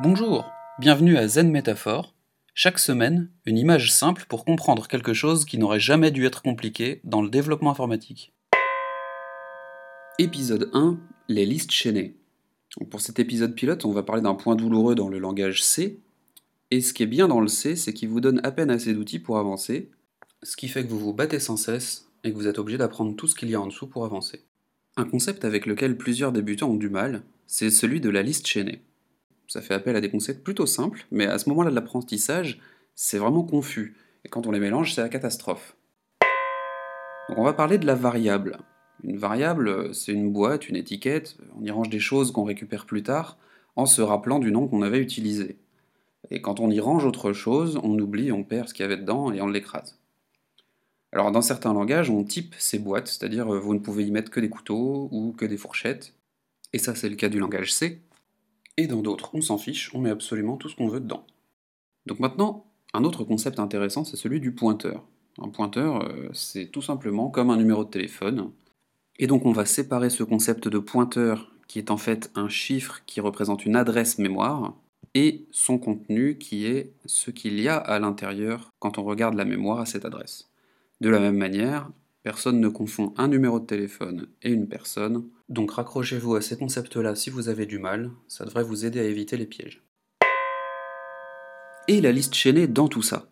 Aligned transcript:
Bonjour, 0.00 0.52
bienvenue 0.78 1.16
à 1.16 1.26
Zen 1.26 1.50
Métaphore. 1.50 2.14
Chaque 2.54 2.78
semaine, 2.78 3.30
une 3.46 3.58
image 3.58 3.90
simple 3.92 4.26
pour 4.28 4.44
comprendre 4.44 4.86
quelque 4.86 5.12
chose 5.12 5.44
qui 5.44 5.58
n'aurait 5.58 5.80
jamais 5.80 6.12
dû 6.12 6.24
être 6.24 6.40
compliqué 6.40 7.00
dans 7.02 7.20
le 7.20 7.28
développement 7.28 7.72
informatique. 7.72 8.32
Épisode 10.20 10.70
1 10.72 11.00
Les 11.28 11.44
listes 11.44 11.72
chaînées. 11.72 12.14
Pour 12.90 13.00
cet 13.00 13.18
épisode 13.18 13.56
pilote, 13.56 13.84
on 13.84 13.90
va 13.90 14.04
parler 14.04 14.22
d'un 14.22 14.36
point 14.36 14.54
douloureux 14.54 14.94
dans 14.94 15.08
le 15.08 15.18
langage 15.18 15.64
C. 15.64 15.98
Et 16.70 16.80
ce 16.80 16.92
qui 16.92 17.02
est 17.02 17.06
bien 17.06 17.26
dans 17.26 17.40
le 17.40 17.48
C, 17.48 17.74
c'est 17.74 17.92
qu'il 17.92 18.08
vous 18.08 18.20
donne 18.20 18.40
à 18.44 18.52
peine 18.52 18.70
assez 18.70 18.94
d'outils 18.94 19.18
pour 19.18 19.36
avancer, 19.36 19.90
ce 20.44 20.56
qui 20.56 20.68
fait 20.68 20.84
que 20.84 20.90
vous 20.90 21.00
vous 21.00 21.12
battez 21.12 21.40
sans 21.40 21.56
cesse 21.56 22.08
et 22.22 22.30
que 22.30 22.36
vous 22.36 22.46
êtes 22.46 22.60
obligé 22.60 22.78
d'apprendre 22.78 23.16
tout 23.16 23.26
ce 23.26 23.34
qu'il 23.34 23.50
y 23.50 23.56
a 23.56 23.60
en 23.60 23.66
dessous 23.66 23.88
pour 23.88 24.04
avancer. 24.04 24.44
Un 24.96 25.06
concept 25.06 25.44
avec 25.44 25.66
lequel 25.66 25.96
plusieurs 25.96 26.30
débutants 26.30 26.70
ont 26.70 26.76
du 26.76 26.88
mal, 26.88 27.24
c'est 27.48 27.70
celui 27.70 28.00
de 28.00 28.10
la 28.10 28.22
liste 28.22 28.46
chaînée. 28.46 28.82
Ça 29.48 29.62
fait 29.62 29.72
appel 29.72 29.96
à 29.96 30.02
des 30.02 30.10
concepts 30.10 30.44
plutôt 30.44 30.66
simples, 30.66 31.06
mais 31.10 31.26
à 31.26 31.38
ce 31.38 31.48
moment-là 31.48 31.70
de 31.70 31.74
l'apprentissage, 31.74 32.60
c'est 32.94 33.16
vraiment 33.16 33.44
confus, 33.44 33.96
et 34.24 34.28
quand 34.28 34.46
on 34.46 34.50
les 34.50 34.60
mélange, 34.60 34.94
c'est 34.94 35.00
la 35.00 35.08
catastrophe. 35.08 35.74
Donc 37.28 37.38
on 37.38 37.44
va 37.44 37.54
parler 37.54 37.78
de 37.78 37.86
la 37.86 37.94
variable. 37.94 38.58
Une 39.04 39.16
variable, 39.16 39.94
c'est 39.94 40.12
une 40.12 40.30
boîte, 40.32 40.68
une 40.68 40.76
étiquette, 40.76 41.38
on 41.58 41.64
y 41.64 41.70
range 41.70 41.88
des 41.88 41.98
choses 41.98 42.30
qu'on 42.30 42.44
récupère 42.44 42.84
plus 42.84 43.02
tard, 43.02 43.38
en 43.74 43.86
se 43.86 44.02
rappelant 44.02 44.38
du 44.38 44.52
nom 44.52 44.68
qu'on 44.68 44.82
avait 44.82 45.00
utilisé. 45.00 45.56
Et 46.30 46.42
quand 46.42 46.60
on 46.60 46.70
y 46.70 46.80
range 46.80 47.06
autre 47.06 47.32
chose, 47.32 47.80
on 47.82 47.98
oublie, 47.98 48.30
on 48.32 48.44
perd 48.44 48.68
ce 48.68 48.74
qu'il 48.74 48.82
y 48.82 48.86
avait 48.86 48.98
dedans 48.98 49.32
et 49.32 49.40
on 49.40 49.46
l'écrase. 49.46 49.98
Alors 51.10 51.32
dans 51.32 51.40
certains 51.40 51.72
langages, 51.72 52.10
on 52.10 52.22
type 52.22 52.54
ces 52.58 52.78
boîtes, 52.78 53.08
c'est-à-dire 53.08 53.46
vous 53.46 53.72
ne 53.72 53.78
pouvez 53.78 54.04
y 54.04 54.10
mettre 54.10 54.30
que 54.30 54.40
des 54.40 54.50
couteaux 54.50 55.08
ou 55.10 55.32
que 55.32 55.46
des 55.46 55.56
fourchettes, 55.56 56.12
et 56.74 56.78
ça 56.78 56.94
c'est 56.94 57.08
le 57.08 57.16
cas 57.16 57.30
du 57.30 57.38
langage 57.38 57.72
C, 57.72 58.02
et 58.78 58.86
dans 58.86 59.02
d'autres, 59.02 59.34
on 59.34 59.42
s'en 59.42 59.58
fiche, 59.58 59.94
on 59.94 60.00
met 60.00 60.08
absolument 60.08 60.56
tout 60.56 60.70
ce 60.70 60.76
qu'on 60.76 60.88
veut 60.88 61.00
dedans. 61.00 61.26
Donc 62.06 62.20
maintenant, 62.20 62.64
un 62.94 63.04
autre 63.04 63.24
concept 63.24 63.58
intéressant, 63.58 64.04
c'est 64.04 64.16
celui 64.16 64.40
du 64.40 64.52
pointeur. 64.52 65.04
Un 65.38 65.50
pointeur, 65.50 66.02
euh, 66.02 66.30
c'est 66.32 66.66
tout 66.66 66.80
simplement 66.80 67.28
comme 67.28 67.50
un 67.50 67.58
numéro 67.58 67.84
de 67.84 67.90
téléphone. 67.90 68.50
Et 69.18 69.26
donc 69.26 69.44
on 69.44 69.52
va 69.52 69.66
séparer 69.66 70.08
ce 70.08 70.22
concept 70.22 70.68
de 70.68 70.78
pointeur, 70.78 71.52
qui 71.66 71.78
est 71.78 71.90
en 71.90 71.98
fait 71.98 72.30
un 72.34 72.48
chiffre 72.48 73.02
qui 73.04 73.20
représente 73.20 73.66
une 73.66 73.76
adresse 73.76 74.16
mémoire, 74.16 74.74
et 75.14 75.46
son 75.50 75.78
contenu 75.78 76.38
qui 76.38 76.66
est 76.66 76.94
ce 77.04 77.30
qu'il 77.30 77.60
y 77.60 77.68
a 77.68 77.76
à 77.76 77.98
l'intérieur 77.98 78.70
quand 78.78 78.96
on 78.96 79.04
regarde 79.04 79.34
la 79.34 79.44
mémoire 79.44 79.80
à 79.80 79.86
cette 79.86 80.06
adresse. 80.06 80.48
De 81.02 81.10
la 81.10 81.20
même 81.20 81.36
manière, 81.36 81.90
Personne 82.28 82.60
ne 82.60 82.68
confond 82.68 83.14
un 83.16 83.28
numéro 83.28 83.60
de 83.60 83.64
téléphone 83.64 84.26
et 84.42 84.50
une 84.50 84.68
personne, 84.68 85.24
donc 85.48 85.72
raccrochez-vous 85.72 86.34
à 86.34 86.42
ces 86.42 86.56
concepts-là 86.56 87.14
si 87.14 87.30
vous 87.30 87.48
avez 87.48 87.66
du 87.66 87.78
mal, 87.78 88.10
ça 88.28 88.44
devrait 88.44 88.64
vous 88.64 88.84
aider 88.84 89.00
à 89.00 89.04
éviter 89.04 89.36
les 89.36 89.46
pièges. 89.46 89.82
Et 91.88 92.00
la 92.00 92.12
liste 92.12 92.34
chaînée 92.34 92.66
dans 92.66 92.88
tout 92.88 93.02
ça. 93.02 93.30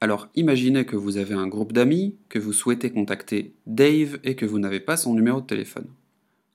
Alors 0.00 0.28
imaginez 0.34 0.84
que 0.84 0.96
vous 0.96 1.16
avez 1.16 1.34
un 1.34 1.46
groupe 1.46 1.72
d'amis, 1.72 2.16
que 2.28 2.38
vous 2.38 2.52
souhaitez 2.52 2.90
contacter 2.90 3.54
Dave 3.66 4.18
et 4.24 4.34
que 4.34 4.46
vous 4.46 4.58
n'avez 4.58 4.80
pas 4.80 4.96
son 4.96 5.14
numéro 5.14 5.40
de 5.40 5.46
téléphone. 5.46 5.86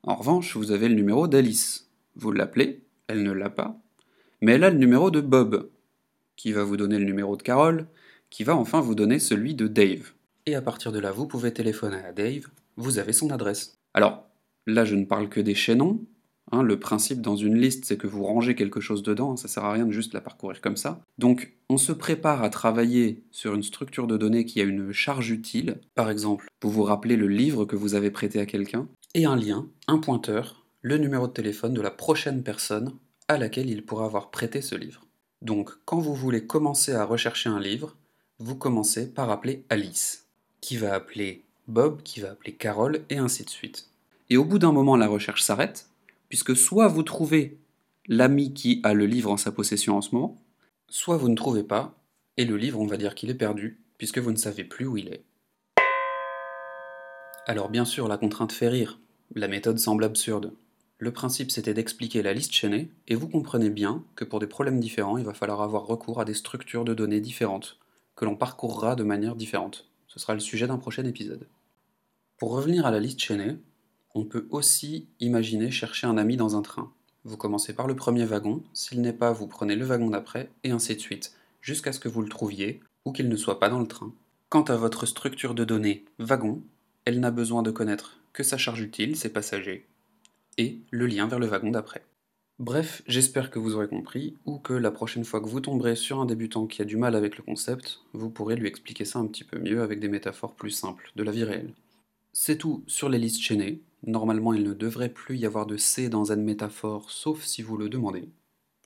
En 0.04 0.16
revanche, 0.16 0.58
vous 0.58 0.72
avez 0.72 0.90
le 0.90 0.96
numéro 0.96 1.28
d'Alice. 1.28 1.90
Vous 2.16 2.32
l'appelez, 2.32 2.82
elle 3.08 3.24
ne 3.24 3.32
l'a 3.32 3.50
pas, 3.50 3.80
mais 4.42 4.54
elle 4.54 4.64
a 4.64 4.70
le 4.70 4.78
numéro 4.78 5.12
de 5.12 5.22
Bob, 5.22 5.70
qui 6.36 6.52
va 6.52 6.64
vous 6.64 6.78
donner 6.78 7.00
le 7.00 7.06
numéro 7.06 7.38
de 7.38 7.44
Carole, 7.44 7.88
qui 8.30 8.44
va 8.44 8.56
enfin 8.56 8.82
vous 8.82 8.96
donner 8.96 9.20
celui 9.20 9.56
de 9.56 9.68
Dave 9.68 10.12
et 10.48 10.56
à 10.56 10.62
partir 10.62 10.94
de 10.94 11.00
là, 11.00 11.12
vous 11.12 11.28
pouvez 11.28 11.52
téléphoner 11.52 11.98
à 11.98 12.14
Dave, 12.14 12.48
vous 12.78 13.00
avez 13.00 13.12
son 13.12 13.32
adresse. 13.32 13.78
Alors, 13.94 14.24
là, 14.68 14.86
je 14.86 14.96
ne 14.96 15.06
parle 15.06 15.30
que 15.30 15.42
des 15.42 15.56
chaînons. 15.56 16.06
Hein, 16.52 16.64
le 16.64 16.80
principe 16.80 17.22
dans 17.22 17.36
une 17.36 17.58
liste, 17.58 17.86
c'est 17.86 17.98
que 17.98 18.08
vous 18.08 18.23
rangez 18.23 18.56
quelque 18.56 18.80
chose 18.80 19.04
dedans, 19.04 19.36
ça 19.36 19.50
sert 19.50 19.66
à 19.66 19.73
rien 19.73 19.86
de 19.86 19.92
juste 19.92 20.14
la 20.14 20.22
parcourir 20.22 20.62
comme 20.62 20.78
ça. 20.78 21.02
Donc, 21.18 21.54
on 21.70 21.78
se 21.78 21.92
prépare 21.92 22.42
à 22.42 22.50
travailler 22.50 23.23
sur 23.32 23.54
une 23.54 23.64
structure 23.64 24.08
de 24.08 24.16
données 24.16 24.45
qui 24.45 24.62
a 24.62 24.64
une 24.64 24.94
charge 24.94 25.30
utile. 25.30 25.80
Par 25.95 26.10
exemple, 26.10 26.48
vous 26.61 26.70
vous 26.70 26.83
rappelez 26.83 27.17
le 27.17 27.28
livre 27.28 27.66
que 27.66 27.76
vous 27.76 27.95
avez 27.95 28.11
prêté 28.11 28.39
à 28.39 28.45
quelqu'un, 28.45 28.88
et 29.14 29.26
un 29.26 29.36
lien, 29.36 29.67
un 29.88 29.98
pointeur, 29.98 30.66
le 30.82 30.98
numéro 30.98 31.28
de 31.28 31.34
téléphone 31.34 31.73
de 31.73 31.82
la 31.82 31.92
prochaine 31.92 32.44
personne 32.44 32.94
à 33.28 33.38
laquelle 33.38 33.70
il 33.70 33.84
pourra 33.84 34.05
avoir 34.05 34.32
prêté 34.32 34.61
ce 34.61 34.76
livre. 34.76 35.05
Donc, 35.42 35.72
quand 35.84 35.99
vous 35.99 36.16
voulez 36.16 36.45
commencer 36.45 36.94
à 36.94 37.04
rechercher 37.04 37.49
un 37.49 37.60
livre, 37.60 37.98
vous 38.39 38.55
commencez 38.55 39.11
par 39.11 39.30
appeler 39.30 39.66
Alice 39.70 40.28
qui 40.61 40.78
va 40.78 40.94
appeler 40.94 41.44
Bob, 41.67 42.02
qui 42.04 42.22
va 42.22 42.32
appeler 42.32 42.54
Carole, 42.54 43.02
et 43.10 43.17
ainsi 43.17 43.44
de 43.44 43.49
suite. 43.49 43.89
Et 44.30 44.38
au 44.38 44.43
bout 44.43 44.60
d'un 44.60 44.73
moment, 44.73 44.98
la 44.98 45.08
recherche 45.08 45.42
s'arrête, 45.42 45.88
puisque 46.27 46.55
soit 46.55 46.88
vous 46.88 47.04
trouvez 47.04 47.58
l'ami 48.08 48.54
qui 48.54 48.82
a 48.83 48.93
le 48.93 49.05
livre 49.05 49.32
en 49.32 49.38
sa 49.38 49.52
possession 49.52 49.98
en 49.98 50.02
ce 50.02 50.14
moment, 50.14 50.38
soit 50.89 51.17
vous 51.17 51.30
ne 51.30 51.36
trouvez 51.36 51.64
pas, 51.64 51.95
et 52.36 52.45
le 52.45 52.58
livre, 52.58 52.80
on 52.80 52.87
va 52.87 52.98
dire 52.98 53.16
qu'il 53.16 53.30
est 53.30 53.36
perdu, 53.36 53.82
puisque 53.98 54.20
vous 54.20 54.32
ne 54.32 54.37
savez 54.37 54.64
plus 54.64 54.86
où 54.86 54.98
il 54.98 55.08
est. 55.08 55.23
Alors 57.45 57.70
bien 57.70 57.86
sûr, 57.86 58.10
la 58.10 58.17
contrainte 58.17 58.52
fait 58.52 58.67
rire, 58.67 58.99
la 59.33 59.48
méthode 59.48 59.80
semble 59.80 60.04
absurde. 60.04 60.54
Le 60.99 61.14
principe 61.14 61.52
c'était 61.52 61.73
d'expliquer 61.73 62.21
la 62.21 62.33
liste 62.33 62.52
chaînée, 62.52 62.89
et 63.08 63.16
vous 63.16 63.30
comprenez 63.30 63.70
bien 63.70 64.04
que 64.16 64.26
pour 64.26 64.39
des 64.39 64.48
problèmes 64.48 64.82
différents, 64.82 65.17
il 65.17 65.26
va 65.26 65.33
falloir 65.33 65.61
avoir 65.61 65.86
recours 65.86 66.20
à 66.20 66.26
des 66.26 66.33
structures 66.33 66.83
de 66.83 66.93
données 66.93 67.21
différentes, 67.21 67.80
que 68.16 68.26
l'on 68.26 68.36
parcourra 68.36 68.95
de 68.95 69.04
manière 69.04 69.36
différente. 69.36 69.89
Ce 70.08 70.20
sera 70.20 70.33
le 70.33 70.42
sujet 70.42 70.67
d'un 70.67 70.77
prochain 70.77 71.05
épisode. 71.05 71.48
Pour 72.37 72.52
revenir 72.52 72.86
à 72.86 72.92
la 72.92 72.99
liste 72.99 73.20
chaînée, 73.20 73.58
on 74.17 74.26
peut 74.26 74.48
aussi 74.50 75.08
imaginer 75.20 75.70
chercher 75.70 76.08
un 76.08 76.17
ami 76.17 76.38
dans 76.38 76.55
un 76.55 76.64
train. 76.64 76.92
Vous 77.23 77.38
commencez 77.38 77.73
par 77.73 77.86
le 77.86 77.95
premier 77.95 78.26
wagon, 78.26 78.64
s'il 78.73 79.02
n'est 79.02 79.14
pas, 79.14 79.32
vous 79.32 79.45
prenez 79.45 79.76
le 79.76 79.86
wagon 79.86 80.10
d'après, 80.10 80.50
et 80.64 80.72
ainsi 80.72 80.95
de 80.95 81.00
suite, 81.00 81.36
jusqu'à 81.61 81.94
ce 81.94 82.00
que 82.00 82.10
vous 82.10 82.23
le 82.23 82.30
trouviez, 82.30 82.80
ou 83.05 83.11
qu'il 83.11 83.30
ne 83.30 83.36
soit 83.36 83.60
pas 83.60 83.70
dans 83.70 83.80
le 83.80 83.86
train. 83.86 84.11
Quant 84.50 84.64
à 84.64 84.76
votre 84.76 85.05
structure 85.05 85.54
de 85.54 85.64
données 85.66 86.04
wagon, 86.17 86.64
elle 87.05 87.20
n'a 87.20 87.30
besoin 87.30 87.61
de 87.61 87.70
connaître 87.70 88.17
que 88.33 88.42
sa 88.42 88.58
charge 88.58 88.82
utile, 88.82 89.16
ses 89.16 89.30
passagers, 89.30 89.86
et 90.58 90.80
le 90.89 91.05
lien 91.05 91.28
vers 91.28 91.38
le 91.38 91.45
wagon 91.45 91.70
d'après. 91.70 92.04
Bref, 92.58 93.04
j'espère 93.05 93.52
que 93.52 93.60
vous 93.60 93.76
aurez 93.76 93.88
compris, 93.88 94.36
ou 94.48 94.58
que 94.58 94.73
la 94.73 94.89
prochaine 94.89 95.26
fois 95.26 95.42
que 95.42 95.48
vous 95.48 95.61
tomberez 95.61 95.95
sur 95.95 96.20
un 96.20 96.26
débutant 96.26 96.66
qui 96.66 96.82
a 96.82 96.86
du 96.86 96.98
mal 96.98 97.16
avec 97.16 97.38
le 97.38 97.44
concept, 97.44 97.99
vous 98.14 98.32
pourrez 98.32 98.55
lui 98.55 98.67
expliquer 98.67 99.05
ça 99.05 99.20
un 99.20 99.28
petit 99.28 99.44
peu 99.44 99.60
mieux 99.60 99.84
avec 99.84 99.99
des 99.99 100.08
métaphores 100.08 100.55
plus 100.55 100.72
simples, 100.72 101.11
de 101.16 101.22
la 101.22 101.32
vie 101.32 101.44
réelle. 101.44 101.76
C'est 102.39 102.60
tout 102.60 102.84
sur 102.86 103.10
les 103.10 103.17
listes 103.17 103.42
chaînées. 103.42 103.82
Normalement, 104.06 104.54
il 104.54 104.64
ne 104.64 104.74
devrait 104.74 105.10
plus 105.10 105.38
y 105.38 105.46
avoir 105.46 105.66
de 105.66 105.78
C 105.78 106.10
dans 106.10 106.32
une 106.32 106.44
métaphore, 106.44 107.10
sauf 107.12 107.44
si 107.44 107.62
vous 107.62 107.78
le 107.78 107.90
demandez. 107.90 108.30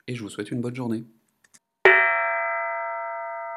Et 0.08 0.16
je 0.16 0.24
vous 0.24 0.30
souhaite 0.30 0.52
une 0.52 0.62
bonne 0.62 0.76
journée. 0.76 1.04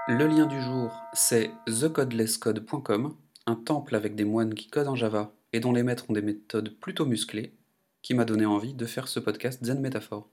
Le 0.08 0.26
lien 0.26 0.46
du 0.46 0.60
jour, 0.60 1.02
c'est 1.14 1.50
thecodelesscode.com, 1.66 3.14
un 3.46 3.54
temple 3.54 3.94
avec 3.94 4.14
des 4.14 4.24
moines 4.24 4.54
qui 4.54 4.68
codent 4.68 4.88
en 4.88 4.94
Java 4.94 5.32
et 5.52 5.60
dont 5.60 5.72
les 5.72 5.82
maîtres 5.82 6.10
ont 6.10 6.12
des 6.12 6.20
méthodes 6.20 6.74
plutôt 6.78 7.06
musclées, 7.06 7.54
qui 8.02 8.12
m'a 8.12 8.24
donné 8.24 8.44
envie 8.44 8.74
de 8.74 8.84
faire 8.84 9.08
ce 9.08 9.20
podcast 9.20 9.64
Zen 9.64 9.80
Métaphore. 9.80 10.28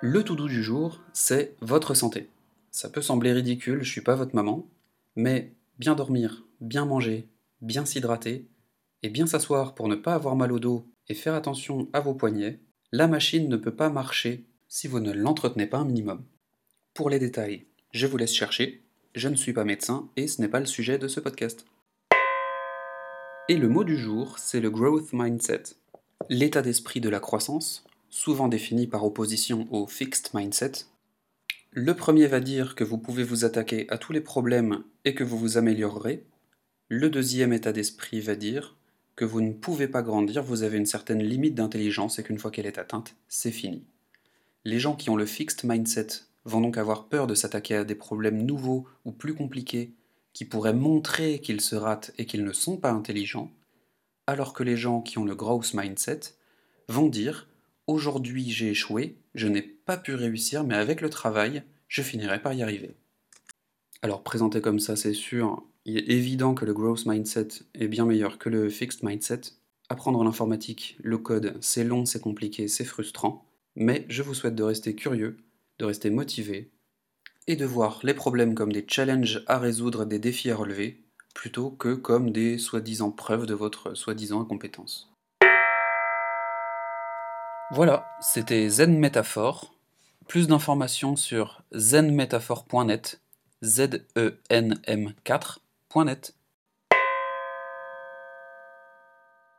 Le 0.00 0.24
tout 0.24 0.34
doux 0.34 0.48
du 0.48 0.62
jour, 0.62 1.00
c'est 1.12 1.54
votre 1.60 1.94
santé. 1.94 2.28
Ça 2.70 2.88
peut 2.88 3.02
sembler 3.02 3.32
ridicule, 3.32 3.82
je 3.82 3.90
suis 3.90 4.00
pas 4.00 4.14
votre 4.14 4.34
maman, 4.34 4.66
mais 5.14 5.52
bien 5.78 5.94
dormir, 5.94 6.44
bien 6.60 6.86
manger, 6.86 7.28
bien 7.60 7.84
s'hydrater, 7.84 8.46
et 9.02 9.08
bien 9.08 9.26
s'asseoir 9.26 9.74
pour 9.74 9.88
ne 9.88 9.94
pas 9.94 10.14
avoir 10.14 10.36
mal 10.36 10.52
au 10.52 10.58
dos 10.58 10.86
et 11.08 11.14
faire 11.14 11.34
attention 11.34 11.88
à 11.92 12.00
vos 12.00 12.14
poignets, 12.14 12.60
la 12.92 13.08
machine 13.08 13.48
ne 13.48 13.56
peut 13.56 13.74
pas 13.74 13.90
marcher 13.90 14.46
si 14.68 14.88
vous 14.88 15.00
ne 15.00 15.12
l'entretenez 15.12 15.66
pas 15.66 15.78
un 15.78 15.84
minimum. 15.84 16.24
Pour 16.94 17.10
les 17.10 17.18
détails, 17.18 17.66
je 17.92 18.06
vous 18.06 18.16
laisse 18.16 18.34
chercher, 18.34 18.82
je 19.14 19.28
ne 19.28 19.36
suis 19.36 19.52
pas 19.52 19.64
médecin 19.64 20.08
et 20.16 20.28
ce 20.28 20.40
n'est 20.40 20.48
pas 20.48 20.60
le 20.60 20.66
sujet 20.66 20.98
de 20.98 21.08
ce 21.08 21.20
podcast. 21.20 21.66
Et 23.48 23.56
le 23.56 23.68
mot 23.68 23.84
du 23.84 23.96
jour, 23.96 24.38
c'est 24.38 24.60
le 24.60 24.70
growth 24.70 25.12
mindset. 25.12 25.62
L'état 26.28 26.62
d'esprit 26.62 27.00
de 27.00 27.08
la 27.08 27.20
croissance, 27.20 27.84
souvent 28.10 28.48
défini 28.48 28.86
par 28.86 29.04
opposition 29.04 29.68
au 29.70 29.86
fixed 29.86 30.30
mindset. 30.34 30.72
Le 31.70 31.94
premier 31.94 32.26
va 32.26 32.40
dire 32.40 32.74
que 32.74 32.84
vous 32.84 32.98
pouvez 32.98 33.22
vous 33.22 33.44
attaquer 33.44 33.86
à 33.90 33.98
tous 33.98 34.12
les 34.12 34.20
problèmes 34.20 34.82
et 35.04 35.14
que 35.14 35.22
vous 35.22 35.38
vous 35.38 35.58
améliorerez. 35.58 36.24
Le 36.88 37.10
deuxième 37.10 37.52
état 37.52 37.72
d'esprit 37.72 38.20
va 38.20 38.34
dire 38.34 38.75
que 39.16 39.24
vous 39.24 39.40
ne 39.40 39.52
pouvez 39.52 39.88
pas 39.88 40.02
grandir, 40.02 40.42
vous 40.42 40.62
avez 40.62 40.76
une 40.76 40.86
certaine 40.86 41.22
limite 41.22 41.54
d'intelligence 41.54 42.18
et 42.18 42.22
qu'une 42.22 42.38
fois 42.38 42.50
qu'elle 42.50 42.66
est 42.66 42.78
atteinte, 42.78 43.16
c'est 43.28 43.50
fini. 43.50 43.84
Les 44.64 44.78
gens 44.78 44.94
qui 44.94 45.10
ont 45.10 45.16
le 45.16 45.26
fixed 45.26 45.64
mindset 45.64 46.08
vont 46.44 46.60
donc 46.60 46.76
avoir 46.76 47.08
peur 47.08 47.26
de 47.26 47.34
s'attaquer 47.34 47.76
à 47.76 47.84
des 47.84 47.94
problèmes 47.94 48.42
nouveaux 48.42 48.86
ou 49.04 49.12
plus 49.12 49.34
compliqués 49.34 49.94
qui 50.32 50.44
pourraient 50.44 50.74
montrer 50.74 51.40
qu'ils 51.40 51.62
se 51.62 51.74
ratent 51.74 52.12
et 52.18 52.26
qu'ils 52.26 52.44
ne 52.44 52.52
sont 52.52 52.76
pas 52.76 52.90
intelligents, 52.90 53.50
alors 54.26 54.52
que 54.52 54.62
les 54.62 54.76
gens 54.76 55.00
qui 55.00 55.18
ont 55.18 55.24
le 55.24 55.34
growth 55.34 55.72
mindset 55.72 56.20
vont 56.88 57.08
dire 57.08 57.48
Aujourd'hui 57.86 58.50
j'ai 58.50 58.70
échoué, 58.70 59.16
je 59.34 59.46
n'ai 59.46 59.62
pas 59.62 59.96
pu 59.96 60.14
réussir, 60.14 60.64
mais 60.64 60.74
avec 60.74 61.00
le 61.00 61.08
travail, 61.08 61.62
je 61.88 62.02
finirai 62.02 62.42
par 62.42 62.52
y 62.52 62.62
arriver. 62.62 62.96
Alors 64.02 64.22
présenté 64.22 64.60
comme 64.60 64.80
ça, 64.80 64.96
c'est 64.96 65.14
sûr, 65.14 65.62
il 65.88 65.98
est 65.98 66.08
évident 66.08 66.52
que 66.52 66.64
le 66.64 66.74
growth 66.74 67.06
mindset 67.06 67.46
est 67.74 67.86
bien 67.86 68.04
meilleur 68.04 68.38
que 68.38 68.48
le 68.48 68.68
fixed 68.68 69.04
mindset. 69.04 69.52
Apprendre 69.88 70.24
l'informatique, 70.24 70.98
le 71.00 71.16
code, 71.16 71.56
c'est 71.60 71.84
long, 71.84 72.04
c'est 72.04 72.20
compliqué, 72.20 72.66
c'est 72.66 72.84
frustrant, 72.84 73.46
mais 73.76 74.04
je 74.08 74.24
vous 74.24 74.34
souhaite 74.34 74.56
de 74.56 74.64
rester 74.64 74.96
curieux, 74.96 75.36
de 75.78 75.84
rester 75.84 76.10
motivé, 76.10 76.72
et 77.46 77.54
de 77.54 77.64
voir 77.64 78.00
les 78.02 78.14
problèmes 78.14 78.56
comme 78.56 78.72
des 78.72 78.84
challenges 78.88 79.44
à 79.46 79.60
résoudre, 79.60 80.04
des 80.04 80.18
défis 80.18 80.50
à 80.50 80.56
relever, 80.56 81.04
plutôt 81.36 81.70
que 81.70 81.94
comme 81.94 82.32
des 82.32 82.58
soi-disant 82.58 83.12
preuves 83.12 83.46
de 83.46 83.54
votre 83.54 83.94
soi-disant 83.94 84.40
incompétence. 84.40 85.12
Voilà, 87.70 88.08
c'était 88.20 88.68
Zen 88.68 88.98
Métaphore. 88.98 89.72
Plus 90.26 90.48
d'informations 90.48 91.14
sur 91.14 91.62
zenmétaphore.net, 91.72 93.20
Z-E-N-M 93.62 95.14
4 95.22 95.60
planet 95.96 96.35